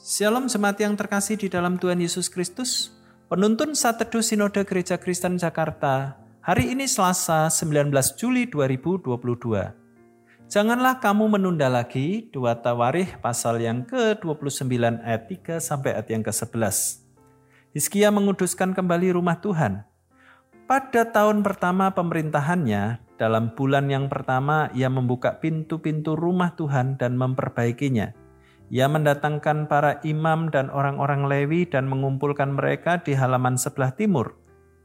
[0.00, 2.88] Shalom jemaat yang terkasih di dalam Tuhan Yesus Kristus.
[3.28, 6.16] Penuntun Saat Teduh Sinode Gereja Kristen Jakarta.
[6.40, 9.12] Hari ini Selasa 19 Juli 2022.
[10.48, 17.04] Janganlah kamu menunda lagi dua Tawarih pasal yang ke-29 ayat 3 sampai ayat yang ke-11.
[17.76, 19.84] Hizkia menguduskan kembali rumah Tuhan.
[20.64, 28.29] Pada tahun pertama pemerintahannya, dalam bulan yang pertama ia membuka pintu-pintu rumah Tuhan dan memperbaikinya.
[28.70, 34.38] Ia mendatangkan para imam dan orang-orang Lewi dan mengumpulkan mereka di halaman sebelah timur.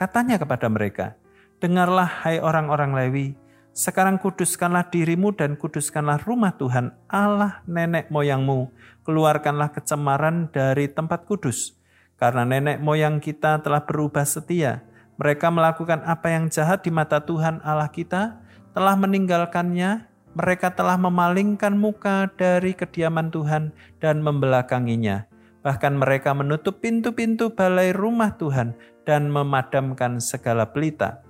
[0.00, 1.20] Katanya kepada mereka,
[1.60, 3.36] "Dengarlah, hai orang-orang Lewi,
[3.76, 8.72] sekarang kuduskanlah dirimu dan kuduskanlah rumah Tuhan Allah nenek moyangmu.
[9.04, 11.76] Keluarkanlah kecemaran dari tempat kudus.
[12.16, 14.80] Karena nenek moyang kita telah berubah setia.
[15.20, 18.40] Mereka melakukan apa yang jahat di mata Tuhan Allah kita,
[18.72, 23.72] telah meninggalkannya, mereka telah memalingkan muka dari kediaman Tuhan
[24.04, 25.24] dan membelakanginya.
[25.64, 28.76] Bahkan mereka menutup pintu-pintu balai rumah Tuhan
[29.08, 31.24] dan memadamkan segala pelita.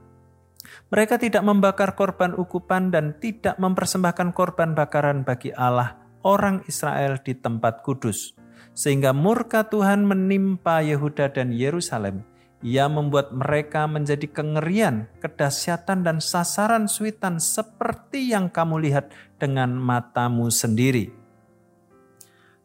[0.91, 5.95] Mereka tidak membakar korban ukupan dan tidak mempersembahkan korban bakaran bagi Allah,
[6.27, 8.35] orang Israel di tempat kudus.
[8.75, 12.27] Sehingga murka Tuhan menimpa Yehuda dan Yerusalem.
[12.67, 20.51] Ia membuat mereka menjadi kengerian, kedahsyatan dan sasaran suitan seperti yang kamu lihat dengan matamu
[20.51, 21.15] sendiri.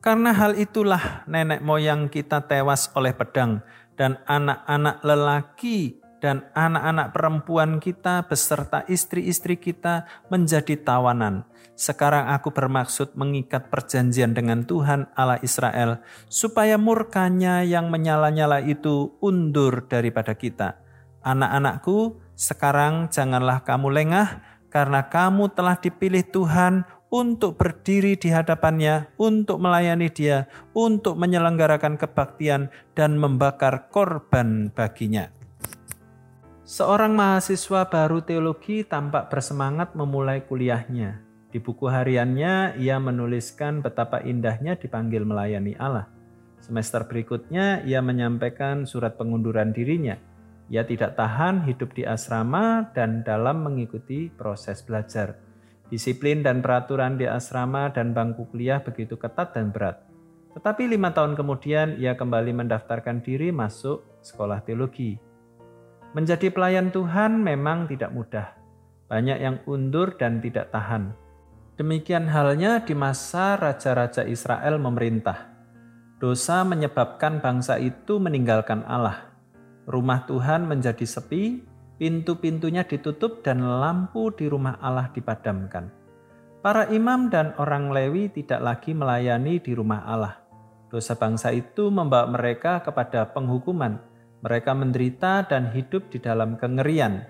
[0.02, 3.62] Karena hal itulah nenek moyang kita tewas oleh pedang
[3.94, 11.44] dan anak-anak lelaki dan anak-anak perempuan kita beserta istri-istri kita menjadi tawanan.
[11.74, 19.90] Sekarang aku bermaksud mengikat perjanjian dengan Tuhan Allah Israel, supaya murkanya yang menyala-nyala itu undur
[19.90, 20.78] daripada kita.
[21.26, 29.58] Anak-anakku, sekarang janganlah kamu lengah, karena kamu telah dipilih Tuhan untuk berdiri di hadapannya, untuk
[29.58, 30.46] melayani Dia,
[30.78, 35.41] untuk menyelenggarakan kebaktian, dan membakar korban baginya.
[36.72, 41.20] Seorang mahasiswa baru teologi tampak bersemangat memulai kuliahnya.
[41.52, 46.08] Di buku hariannya, ia menuliskan betapa indahnya dipanggil melayani Allah.
[46.64, 50.16] Semester berikutnya, ia menyampaikan surat pengunduran dirinya.
[50.72, 55.44] Ia tidak tahan hidup di asrama dan dalam mengikuti proses belajar.
[55.92, 60.08] Disiplin dan peraturan di asrama dan bangku kuliah begitu ketat dan berat.
[60.56, 65.31] Tetapi lima tahun kemudian, ia kembali mendaftarkan diri masuk sekolah teologi.
[66.12, 68.52] Menjadi pelayan Tuhan memang tidak mudah.
[69.08, 71.16] Banyak yang undur dan tidak tahan.
[71.80, 75.48] Demikian halnya di masa raja-raja Israel memerintah.
[76.20, 79.32] Dosa menyebabkan bangsa itu meninggalkan Allah.
[79.88, 81.64] Rumah Tuhan menjadi sepi,
[81.96, 85.90] pintu-pintunya ditutup dan lampu di rumah Allah dipadamkan.
[86.62, 90.44] Para imam dan orang Lewi tidak lagi melayani di rumah Allah.
[90.92, 94.11] Dosa bangsa itu membawa mereka kepada penghukuman
[94.42, 97.26] mereka menderita dan hidup di dalam kengerian.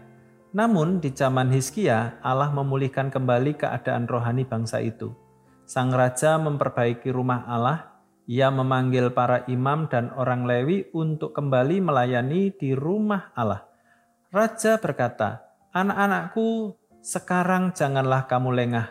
[0.51, 5.16] Namun di zaman Hizkia, Allah memulihkan kembali keadaan rohani bangsa itu.
[5.63, 12.51] Sang raja memperbaiki rumah Allah, ia memanggil para imam dan orang Lewi untuk kembali melayani
[12.51, 13.63] di rumah Allah.
[14.31, 18.88] Raja berkata, "Anak-anakku, sekarang janganlah kamu lengah,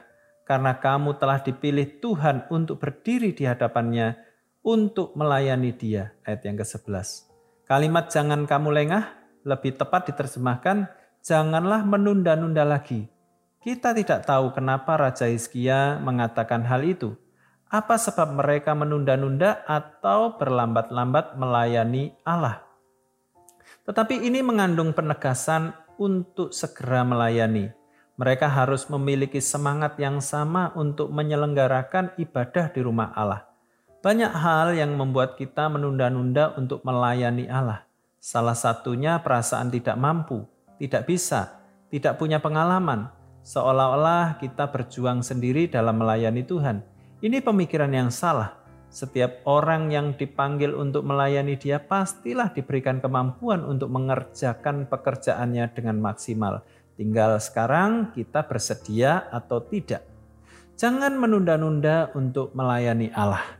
[0.48, 4.16] karena kamu telah dipilih Tuhan untuk berdiri di hadapannya
[4.64, 7.29] untuk melayani Dia." Ayat yang ke-11.
[7.70, 9.14] Kalimat jangan kamu lengah
[9.46, 10.90] lebih tepat diterjemahkan
[11.22, 13.06] janganlah menunda-nunda lagi.
[13.62, 17.14] Kita tidak tahu kenapa Raja Hizkia mengatakan hal itu.
[17.70, 22.58] Apa sebab mereka menunda-nunda atau berlambat-lambat melayani Allah?
[23.86, 27.70] Tetapi ini mengandung penegasan untuk segera melayani.
[28.18, 33.49] Mereka harus memiliki semangat yang sama untuk menyelenggarakan ibadah di rumah Allah.
[34.00, 37.84] Banyak hal yang membuat kita menunda-nunda untuk melayani Allah.
[38.16, 40.48] Salah satunya perasaan tidak mampu,
[40.80, 41.60] tidak bisa,
[41.92, 43.12] tidak punya pengalaman,
[43.44, 46.80] seolah-olah kita berjuang sendiri dalam melayani Tuhan.
[47.20, 48.56] Ini pemikiran yang salah.
[48.88, 56.64] Setiap orang yang dipanggil untuk melayani Dia pastilah diberikan kemampuan untuk mengerjakan pekerjaannya dengan maksimal.
[56.96, 60.08] Tinggal sekarang kita bersedia atau tidak.
[60.80, 63.59] Jangan menunda-nunda untuk melayani Allah.